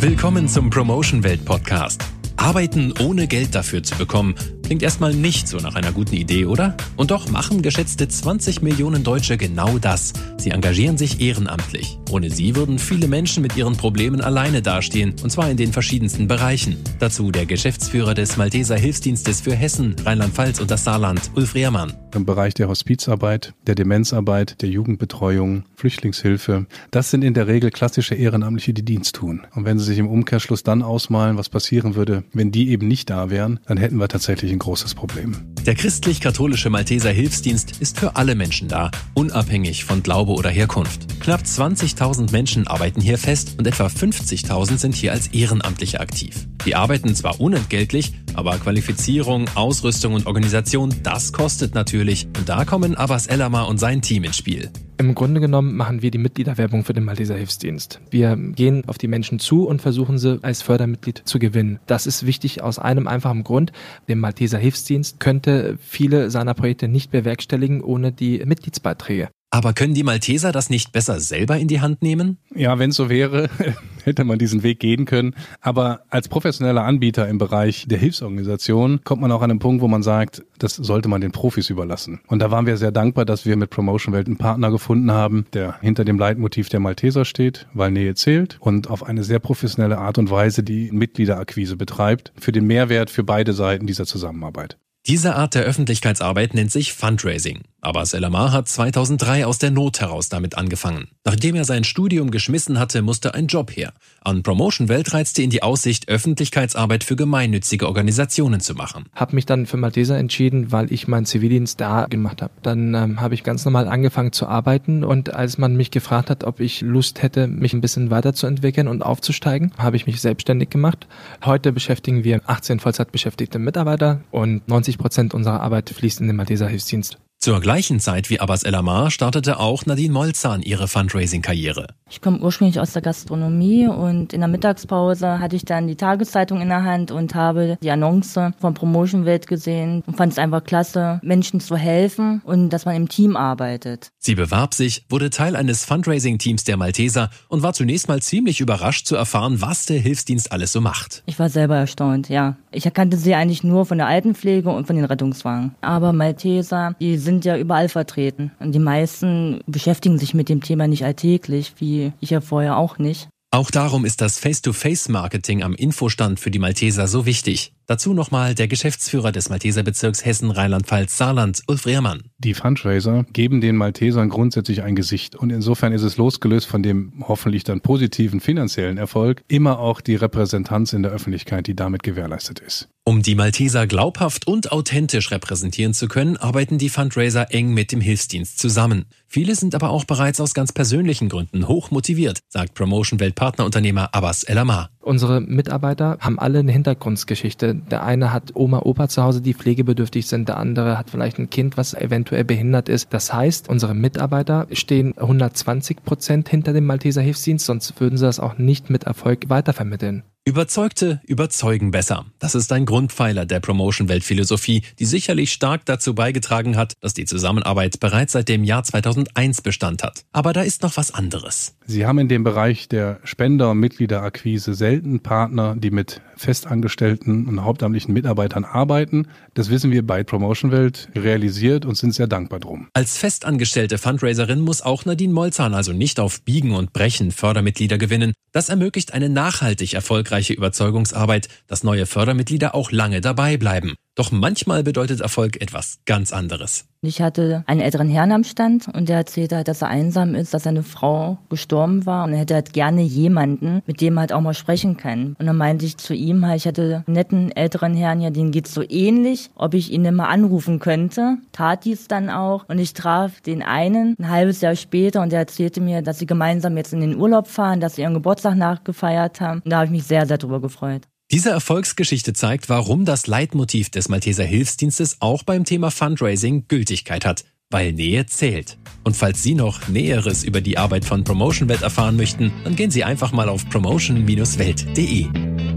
Willkommen 0.00 0.48
zum 0.48 0.70
Promotion 0.70 1.22
Welt 1.24 1.44
Podcast. 1.44 2.02
Arbeiten 2.38 2.94
ohne 3.00 3.26
Geld 3.26 3.54
dafür 3.54 3.82
zu 3.82 3.98
bekommen, 3.98 4.34
klingt 4.64 4.82
erstmal 4.82 5.12
nicht 5.12 5.46
so 5.46 5.58
nach 5.58 5.74
einer 5.74 5.92
guten 5.92 6.14
Idee, 6.14 6.46
oder? 6.46 6.74
Und 6.96 7.10
doch 7.10 7.28
machen 7.28 7.60
geschätzte 7.60 8.08
20 8.08 8.62
Millionen 8.62 9.04
Deutsche 9.04 9.36
genau 9.36 9.76
das. 9.76 10.14
Sie 10.38 10.52
engagieren 10.52 10.96
sich 10.96 11.20
ehrenamtlich. 11.20 11.98
Ohne 12.10 12.30
sie 12.30 12.56
würden 12.56 12.78
viele 12.78 13.08
Menschen 13.08 13.42
mit 13.42 13.58
ihren 13.58 13.76
Problemen 13.76 14.22
alleine 14.22 14.62
dastehen, 14.62 15.14
und 15.22 15.28
zwar 15.28 15.50
in 15.50 15.58
den 15.58 15.74
verschiedensten 15.74 16.28
Bereichen. 16.28 16.78
Dazu 16.98 17.30
der 17.30 17.44
Geschäftsführer 17.44 18.14
des 18.14 18.38
Malteser 18.38 18.78
Hilfsdienstes 18.78 19.42
für 19.42 19.54
Hessen, 19.54 19.96
Rheinland-Pfalz 20.02 20.60
und 20.60 20.70
das 20.70 20.82
Saarland, 20.82 21.30
Ulf 21.36 21.54
Rehrmann. 21.54 21.92
Im 22.14 22.24
Bereich 22.24 22.54
der 22.54 22.68
Hospizarbeit, 22.68 23.54
der 23.66 23.76
Demenzarbeit, 23.76 24.60
der 24.62 24.68
Jugendbetreuung, 24.68 25.64
Flüchtlingshilfe. 25.76 26.66
Das 26.90 27.10
sind 27.10 27.22
in 27.22 27.34
der 27.34 27.46
Regel 27.46 27.70
klassische 27.70 28.14
Ehrenamtliche, 28.14 28.74
die 28.74 28.84
Dienst 28.84 29.14
tun. 29.14 29.46
Und 29.54 29.64
wenn 29.64 29.78
Sie 29.78 29.84
sich 29.84 29.98
im 29.98 30.08
Umkehrschluss 30.08 30.62
dann 30.62 30.82
ausmalen, 30.82 31.38
was 31.38 31.48
passieren 31.48 31.94
würde, 31.94 32.24
wenn 32.32 32.50
die 32.50 32.70
eben 32.70 32.88
nicht 32.88 33.10
da 33.10 33.30
wären, 33.30 33.60
dann 33.66 33.78
hätten 33.78 33.96
wir 33.96 34.08
tatsächlich 34.08 34.52
ein 34.52 34.58
großes 34.58 34.94
Problem. 34.94 35.36
Der 35.66 35.74
christlich-katholische 35.74 36.70
Malteser 36.70 37.10
Hilfsdienst 37.10 37.80
ist 37.80 38.00
für 38.00 38.16
alle 38.16 38.34
Menschen 38.34 38.66
da, 38.66 38.90
unabhängig 39.12 39.84
von 39.84 40.02
Glaube 40.02 40.32
oder 40.32 40.48
Herkunft. 40.48 41.20
Knapp 41.20 41.42
20.000 41.42 42.32
Menschen 42.32 42.66
arbeiten 42.66 43.02
hier 43.02 43.18
fest 43.18 43.56
und 43.58 43.66
etwa 43.66 43.86
50.000 43.86 44.78
sind 44.78 44.94
hier 44.94 45.12
als 45.12 45.28
Ehrenamtliche 45.28 46.00
aktiv. 46.00 46.46
Die 46.64 46.74
arbeiten 46.74 47.14
zwar 47.14 47.40
unentgeltlich, 47.40 48.14
aber 48.32 48.56
Qualifizierung, 48.58 49.46
Ausrüstung 49.54 50.14
und 50.14 50.26
Organisation, 50.26 50.94
das 51.02 51.32
kostet 51.32 51.74
natürlich. 51.74 52.26
Und 52.38 52.48
da 52.48 52.64
kommen 52.64 52.94
Abbas 52.94 53.26
Elama 53.26 53.64
und 53.64 53.78
sein 53.78 54.00
Team 54.00 54.24
ins 54.24 54.38
Spiel. 54.38 54.70
Im 55.00 55.14
Grunde 55.14 55.40
genommen 55.40 55.78
machen 55.78 56.02
wir 56.02 56.10
die 56.10 56.18
Mitgliederwerbung 56.18 56.84
für 56.84 56.92
den 56.92 57.04
Malteser 57.04 57.34
Hilfsdienst. 57.34 58.02
Wir 58.10 58.36
gehen 58.36 58.86
auf 58.86 58.98
die 58.98 59.08
Menschen 59.08 59.38
zu 59.38 59.66
und 59.66 59.80
versuchen 59.80 60.18
sie 60.18 60.38
als 60.42 60.60
Fördermitglied 60.60 61.22
zu 61.24 61.38
gewinnen. 61.38 61.78
Das 61.86 62.06
ist 62.06 62.26
wichtig 62.26 62.62
aus 62.62 62.78
einem 62.78 63.08
einfachen 63.08 63.42
Grund. 63.42 63.72
Der 64.08 64.16
Malteser 64.16 64.58
Hilfsdienst 64.58 65.18
könnte 65.18 65.78
viele 65.80 66.28
seiner 66.28 66.52
Projekte 66.52 66.86
nicht 66.86 67.10
bewerkstelligen 67.10 67.80
ohne 67.80 68.12
die 68.12 68.44
Mitgliedsbeiträge. 68.44 69.30
Aber 69.52 69.72
können 69.72 69.94
die 69.94 70.04
Malteser 70.04 70.52
das 70.52 70.70
nicht 70.70 70.92
besser 70.92 71.18
selber 71.18 71.58
in 71.58 71.66
die 71.66 71.80
Hand 71.80 72.02
nehmen? 72.02 72.38
Ja, 72.54 72.78
wenn 72.78 72.90
es 72.90 72.96
so 72.96 73.10
wäre, 73.10 73.50
hätte 74.04 74.22
man 74.22 74.38
diesen 74.38 74.62
Weg 74.62 74.78
gehen 74.78 75.06
können. 75.06 75.34
Aber 75.60 76.02
als 76.08 76.28
professioneller 76.28 76.84
Anbieter 76.84 77.28
im 77.28 77.38
Bereich 77.38 77.86
der 77.88 77.98
Hilfsorganisation 77.98 79.00
kommt 79.02 79.20
man 79.20 79.32
auch 79.32 79.42
an 79.42 79.50
einen 79.50 79.58
Punkt, 79.58 79.82
wo 79.82 79.88
man 79.88 80.04
sagt, 80.04 80.44
das 80.58 80.76
sollte 80.76 81.08
man 81.08 81.20
den 81.20 81.32
Profis 81.32 81.68
überlassen. 81.68 82.20
Und 82.28 82.38
da 82.38 82.52
waren 82.52 82.66
wir 82.66 82.76
sehr 82.76 82.92
dankbar, 82.92 83.24
dass 83.24 83.44
wir 83.44 83.56
mit 83.56 83.70
Promotion 83.70 84.14
Welt 84.14 84.28
einen 84.28 84.38
Partner 84.38 84.70
gefunden 84.70 85.10
haben, 85.10 85.46
der 85.52 85.80
hinter 85.80 86.04
dem 86.04 86.18
Leitmotiv 86.18 86.68
der 86.68 86.78
Malteser 86.78 87.24
steht, 87.24 87.66
weil 87.74 87.90
Nähe 87.90 88.14
zählt 88.14 88.56
und 88.60 88.88
auf 88.88 89.02
eine 89.02 89.24
sehr 89.24 89.40
professionelle 89.40 89.98
Art 89.98 90.18
und 90.18 90.30
Weise 90.30 90.62
die 90.62 90.92
Mitgliederakquise 90.92 91.76
betreibt 91.76 92.32
für 92.38 92.52
den 92.52 92.68
Mehrwert 92.68 93.10
für 93.10 93.24
beide 93.24 93.52
Seiten 93.52 93.88
dieser 93.88 94.06
Zusammenarbeit. 94.06 94.78
Diese 95.10 95.34
Art 95.34 95.56
der 95.56 95.64
Öffentlichkeitsarbeit 95.64 96.54
nennt 96.54 96.70
sich 96.70 96.92
Fundraising. 96.92 97.62
Aber 97.80 98.04
Selamar 98.06 98.52
hat 98.52 98.68
2003 98.68 99.44
aus 99.46 99.58
der 99.58 99.70
Not 99.70 100.00
heraus 100.00 100.28
damit 100.28 100.56
angefangen. 100.56 101.08
Nachdem 101.24 101.56
er 101.56 101.64
sein 101.64 101.82
Studium 101.82 102.30
geschmissen 102.30 102.78
hatte, 102.78 103.02
musste 103.02 103.34
ein 103.34 103.46
Job 103.46 103.74
her. 103.74 103.92
An 104.22 104.42
Promotion 104.42 104.88
Welt 104.88 105.12
reizte 105.14 105.42
ihn 105.42 105.50
die 105.50 105.62
Aussicht, 105.62 106.08
Öffentlichkeitsarbeit 106.08 107.04
für 107.04 107.16
gemeinnützige 107.16 107.88
Organisationen 107.88 108.60
zu 108.60 108.74
machen. 108.74 109.06
Hab 109.14 109.32
mich 109.32 109.46
dann 109.46 109.66
für 109.66 109.78
Malteser 109.78 110.18
entschieden, 110.18 110.72
weil 110.72 110.92
ich 110.92 111.08
meinen 111.08 111.24
Zivildienst 111.24 111.80
da 111.80 112.04
gemacht 112.04 112.42
habe. 112.42 112.52
Dann 112.62 112.94
ähm, 112.94 113.20
habe 113.20 113.34
ich 113.34 113.42
ganz 113.42 113.64
normal 113.64 113.88
angefangen 113.88 114.32
zu 114.32 114.46
arbeiten 114.46 115.02
und 115.02 115.34
als 115.34 115.56
man 115.56 115.74
mich 115.74 115.90
gefragt 115.90 116.30
hat, 116.30 116.44
ob 116.44 116.60
ich 116.60 116.82
Lust 116.82 117.22
hätte, 117.22 117.46
mich 117.46 117.72
ein 117.72 117.80
bisschen 117.80 118.10
weiterzuentwickeln 118.10 118.86
und 118.86 119.02
aufzusteigen, 119.02 119.72
habe 119.78 119.96
ich 119.96 120.06
mich 120.06 120.20
selbstständig 120.20 120.68
gemacht. 120.68 121.08
Heute 121.44 121.72
beschäftigen 121.72 122.22
wir 122.22 122.42
18 122.46 122.78
Vollzeitbeschäftigte 122.78 123.58
Mitarbeiter 123.58 124.20
und 124.30 124.68
90 124.68 124.99
Prozent 125.00 125.32
unserer 125.32 125.60
Arbeit 125.62 125.88
fließt 125.88 126.20
in 126.20 126.26
den 126.26 126.36
Malteser 126.36 126.68
Hilfsdienst. 126.68 127.18
Zur 127.42 127.58
gleichen 127.62 128.00
Zeit 128.00 128.28
wie 128.28 128.38
Abbas 128.38 128.64
Elamar 128.64 129.10
startete 129.10 129.58
auch 129.58 129.86
Nadine 129.86 130.12
Molzahn 130.12 130.60
ihre 130.60 130.88
Fundraising-Karriere. 130.88 131.86
Ich 132.10 132.20
komme 132.20 132.38
ursprünglich 132.38 132.78
aus 132.78 132.92
der 132.92 133.00
Gastronomie 133.00 133.86
und 133.88 134.34
in 134.34 134.40
der 134.40 134.48
Mittagspause 134.48 135.40
hatte 135.40 135.56
ich 135.56 135.64
dann 135.64 135.86
die 135.86 135.96
Tageszeitung 135.96 136.60
in 136.60 136.68
der 136.68 136.84
Hand 136.84 137.10
und 137.10 137.34
habe 137.34 137.78
die 137.82 137.90
Annonce 137.90 138.52
von 138.60 138.74
Promotion 138.74 139.24
Welt 139.24 139.46
gesehen 139.46 140.02
und 140.06 140.18
fand 140.18 140.32
es 140.32 140.38
einfach 140.38 140.62
klasse, 140.64 141.18
Menschen 141.22 141.60
zu 141.60 141.78
helfen 141.78 142.42
und 142.44 142.68
dass 142.68 142.84
man 142.84 142.94
im 142.94 143.08
Team 143.08 143.38
arbeitet. 143.38 144.10
Sie 144.18 144.34
bewarb 144.34 144.74
sich, 144.74 145.06
wurde 145.08 145.30
Teil 145.30 145.56
eines 145.56 145.86
Fundraising-Teams 145.86 146.64
der 146.64 146.76
Malteser 146.76 147.30
und 147.48 147.62
war 147.62 147.72
zunächst 147.72 148.06
mal 148.08 148.20
ziemlich 148.20 148.60
überrascht 148.60 149.06
zu 149.06 149.16
erfahren, 149.16 149.62
was 149.62 149.86
der 149.86 149.98
Hilfsdienst 149.98 150.52
alles 150.52 150.72
so 150.72 150.82
macht. 150.82 151.22
Ich 151.24 151.38
war 151.38 151.48
selber 151.48 151.76
erstaunt, 151.76 152.28
ja. 152.28 152.56
Ich 152.70 152.84
erkannte 152.84 153.16
sie 153.16 153.34
eigentlich 153.34 153.64
nur 153.64 153.86
von 153.86 153.96
der 153.96 154.08
Altenpflege 154.08 154.68
und 154.68 154.86
von 154.86 154.96
den 154.96 155.06
Rettungswagen. 155.06 155.74
Aber 155.80 156.12
Malteser, 156.12 156.94
die 157.00 157.16
sind 157.16 157.29
sind 157.30 157.44
ja 157.44 157.56
überall 157.56 157.88
vertreten. 157.88 158.50
Und 158.58 158.72
die 158.72 158.80
meisten 158.80 159.60
beschäftigen 159.66 160.18
sich 160.18 160.34
mit 160.34 160.48
dem 160.48 160.62
Thema 160.62 160.88
nicht 160.88 161.04
alltäglich, 161.04 161.74
wie 161.78 162.12
ich 162.20 162.30
ja 162.30 162.40
vorher 162.40 162.76
auch 162.76 162.98
nicht. 162.98 163.28
Auch 163.52 163.70
darum 163.70 164.04
ist 164.04 164.20
das 164.20 164.38
Face-to-Face-Marketing 164.38 165.62
am 165.62 165.74
Infostand 165.74 166.38
für 166.38 166.50
die 166.50 166.60
Malteser 166.60 167.08
so 167.08 167.26
wichtig. 167.26 167.72
Dazu 167.90 168.14
nochmal 168.14 168.54
der 168.54 168.68
Geschäftsführer 168.68 169.32
des 169.32 169.48
Malteser 169.48 169.82
Bezirks 169.82 170.24
Hessen 170.24 170.52
Rheinland-Pfalz 170.52 171.16
Saarland, 171.18 171.64
Ulf 171.66 171.86
Rehrmann. 171.86 172.22
Die 172.38 172.54
Fundraiser 172.54 173.26
geben 173.32 173.60
den 173.60 173.74
Maltesern 173.74 174.28
grundsätzlich 174.28 174.84
ein 174.84 174.94
Gesicht 174.94 175.34
und 175.34 175.50
insofern 175.50 175.92
ist 175.92 176.04
es 176.04 176.16
losgelöst 176.16 176.68
von 176.68 176.84
dem 176.84 177.24
hoffentlich 177.26 177.64
dann 177.64 177.80
positiven 177.80 178.38
finanziellen 178.38 178.96
Erfolg 178.96 179.42
immer 179.48 179.80
auch 179.80 180.00
die 180.02 180.14
Repräsentanz 180.14 180.92
in 180.92 181.02
der 181.02 181.10
Öffentlichkeit, 181.10 181.66
die 181.66 181.74
damit 181.74 182.04
gewährleistet 182.04 182.60
ist. 182.60 182.88
Um 183.02 183.22
die 183.22 183.34
Malteser 183.34 183.88
glaubhaft 183.88 184.46
und 184.46 184.70
authentisch 184.70 185.32
repräsentieren 185.32 185.92
zu 185.92 186.06
können, 186.06 186.36
arbeiten 186.36 186.78
die 186.78 186.90
Fundraiser 186.90 187.52
eng 187.52 187.74
mit 187.74 187.90
dem 187.90 188.00
Hilfsdienst 188.00 188.60
zusammen. 188.60 189.06
Viele 189.26 189.56
sind 189.56 189.74
aber 189.74 189.90
auch 189.90 190.04
bereits 190.04 190.40
aus 190.40 190.54
ganz 190.54 190.72
persönlichen 190.72 191.28
Gründen 191.28 191.66
hoch 191.66 191.90
motiviert, 191.90 192.38
sagt 192.48 192.74
Promotion 192.74 193.18
Weltpartnerunternehmer 193.18 194.14
Abbas 194.14 194.44
Elamar. 194.44 194.90
Unsere 195.10 195.40
Mitarbeiter 195.40 196.18
haben 196.20 196.38
alle 196.38 196.60
eine 196.60 196.70
Hintergrundgeschichte. 196.70 197.74
Der 197.74 198.04
eine 198.04 198.32
hat 198.32 198.52
Oma, 198.54 198.82
Opa 198.84 199.08
zu 199.08 199.24
Hause, 199.24 199.40
die 199.40 199.54
pflegebedürftig 199.54 200.28
sind. 200.28 200.48
Der 200.48 200.56
andere 200.56 200.96
hat 200.96 201.10
vielleicht 201.10 201.40
ein 201.40 201.50
Kind, 201.50 201.76
was 201.76 201.94
eventuell 201.94 202.44
behindert 202.44 202.88
ist. 202.88 203.12
Das 203.12 203.32
heißt, 203.32 203.68
unsere 203.68 203.96
Mitarbeiter 203.96 204.68
stehen 204.70 205.18
120 205.18 206.04
Prozent 206.04 206.48
hinter 206.48 206.72
dem 206.72 206.86
Malteser 206.86 207.22
Hilfsdienst, 207.22 207.66
sonst 207.66 208.00
würden 208.00 208.18
sie 208.18 208.24
das 208.24 208.38
auch 208.38 208.58
nicht 208.58 208.88
mit 208.88 209.02
Erfolg 209.02 209.48
weitervermitteln. 209.48 210.22
Überzeugte 210.46 211.20
überzeugen 211.26 211.90
besser. 211.90 212.24
Das 212.38 212.54
ist 212.54 212.72
ein 212.72 212.86
Grundpfeiler 212.86 213.44
der 213.44 213.60
Promotion-Weltphilosophie, 213.60 214.82
die 214.98 215.04
sicherlich 215.04 215.52
stark 215.52 215.84
dazu 215.84 216.14
beigetragen 216.14 216.76
hat, 216.76 216.94
dass 217.00 217.14
die 217.14 217.26
Zusammenarbeit 217.26 218.00
bereits 218.00 218.32
seit 218.32 218.48
dem 218.48 218.64
Jahr 218.64 218.82
2001 218.82 219.60
Bestand 219.60 220.02
hat. 220.02 220.24
Aber 220.32 220.52
da 220.52 220.62
ist 220.62 220.82
noch 220.82 220.96
was 220.96 221.12
anderes. 221.12 221.76
Sie 221.90 222.06
haben 222.06 222.20
in 222.20 222.28
dem 222.28 222.44
Bereich 222.44 222.86
der 222.86 223.18
Spender- 223.24 223.72
und 223.72 223.80
Mitgliederakquise 223.80 224.74
selten 224.74 225.18
Partner, 225.18 225.74
die 225.76 225.90
mit 225.90 226.22
festangestellten 226.36 227.48
und 227.48 227.64
hauptamtlichen 227.64 228.14
Mitarbeitern 228.14 228.64
arbeiten. 228.64 229.26
Das 229.54 229.70
wissen 229.70 229.90
wir 229.90 230.06
bei 230.06 230.22
Promotion 230.22 230.70
Welt 230.70 231.08
realisiert 231.16 231.84
und 231.84 231.96
sind 231.96 232.14
sehr 232.14 232.28
dankbar 232.28 232.60
drum. 232.60 232.86
Als 232.94 233.18
festangestellte 233.18 233.98
Fundraiserin 233.98 234.60
muss 234.60 234.82
auch 234.82 235.04
Nadine 235.04 235.34
Molzahn 235.34 235.74
also 235.74 235.92
nicht 235.92 236.20
auf 236.20 236.42
Biegen 236.42 236.76
und 236.76 236.92
Brechen 236.92 237.32
Fördermitglieder 237.32 237.98
gewinnen. 237.98 238.34
Das 238.52 238.68
ermöglicht 238.68 239.12
eine 239.12 239.28
nachhaltig 239.28 239.94
erfolgreiche 239.94 240.52
Überzeugungsarbeit, 240.52 241.48
dass 241.66 241.82
neue 241.82 242.06
Fördermitglieder 242.06 242.72
auch 242.72 242.92
lange 242.92 243.20
dabei 243.20 243.56
bleiben. 243.56 243.96
Doch 244.16 244.32
manchmal 244.32 244.82
bedeutet 244.82 245.20
Erfolg 245.20 245.60
etwas 245.62 246.00
ganz 246.04 246.32
anderes. 246.32 246.86
Ich 247.02 247.22
hatte 247.22 247.64
einen 247.66 247.80
älteren 247.80 248.10
Herrn 248.10 248.32
am 248.32 248.44
Stand 248.44 248.88
und 248.88 249.08
der 249.08 249.16
erzählte 249.16 249.56
halt, 249.56 249.68
dass 249.68 249.80
er 249.80 249.88
einsam 249.88 250.34
ist, 250.34 250.52
dass 250.52 250.64
seine 250.64 250.82
Frau 250.82 251.38
gestorben 251.48 252.04
war 252.04 252.24
und 252.24 252.32
er 252.32 252.40
hätte 252.40 252.54
halt 252.54 252.74
gerne 252.74 253.00
jemanden, 253.00 253.80
mit 253.86 254.02
dem 254.02 254.18
er 254.18 254.22
halt 254.22 254.32
auch 254.34 254.42
mal 254.42 254.52
sprechen 254.52 254.98
kann. 254.98 255.34
Und 255.38 255.46
dann 255.46 255.56
meinte 255.56 255.86
ich 255.86 255.96
zu 255.96 256.12
ihm 256.12 256.44
halt, 256.44 256.58
ich 256.58 256.66
hatte 256.66 257.04
einen 257.06 257.14
netten 257.14 257.52
älteren 257.52 257.94
Herrn, 257.94 258.20
ja, 258.20 258.28
den 258.28 258.50
geht's 258.50 258.74
so 258.74 258.82
ähnlich, 258.86 259.48
ob 259.54 259.72
ich 259.72 259.90
ihn 259.90 260.04
immer 260.04 260.28
anrufen 260.28 260.80
könnte. 260.80 261.38
Tat 261.52 261.86
dies 261.86 262.06
dann 262.06 262.28
auch 262.28 262.68
und 262.68 262.78
ich 262.78 262.92
traf 262.92 263.40
den 263.40 263.62
einen 263.62 264.16
ein 264.18 264.28
halbes 264.28 264.60
Jahr 264.60 264.76
später 264.76 265.22
und 265.22 265.32
der 265.32 265.38
erzählte 265.38 265.80
mir, 265.80 266.02
dass 266.02 266.18
sie 266.18 266.26
gemeinsam 266.26 266.76
jetzt 266.76 266.92
in 266.92 267.00
den 267.00 267.16
Urlaub 267.16 267.46
fahren, 267.46 267.80
dass 267.80 267.94
sie 267.94 268.02
ihren 268.02 268.14
Geburtstag 268.14 268.56
nachgefeiert 268.56 269.40
haben. 269.40 269.62
Und 269.64 269.70
da 269.70 269.76
habe 269.76 269.86
ich 269.86 269.92
mich 269.92 270.04
sehr, 270.04 270.26
sehr 270.26 270.36
drüber 270.36 270.60
gefreut. 270.60 271.02
Diese 271.32 271.50
Erfolgsgeschichte 271.50 272.32
zeigt, 272.32 272.68
warum 272.68 273.04
das 273.04 273.28
Leitmotiv 273.28 273.88
des 273.88 274.08
Malteser 274.08 274.42
Hilfsdienstes 274.42 275.18
auch 275.20 275.44
beim 275.44 275.64
Thema 275.64 275.92
Fundraising 275.92 276.64
Gültigkeit 276.66 277.24
hat, 277.24 277.44
weil 277.70 277.92
Nähe 277.92 278.26
zählt. 278.26 278.78
Und 279.04 279.16
falls 279.16 279.40
Sie 279.40 279.54
noch 279.54 279.86
Näheres 279.86 280.42
über 280.42 280.60
die 280.60 280.76
Arbeit 280.76 281.04
von 281.04 281.22
Promotion 281.22 281.68
Welt 281.68 281.82
erfahren 281.82 282.16
möchten, 282.16 282.50
dann 282.64 282.74
gehen 282.74 282.90
Sie 282.90 283.04
einfach 283.04 283.30
mal 283.30 283.48
auf 283.48 283.68
promotion-welt.de. 283.68 285.69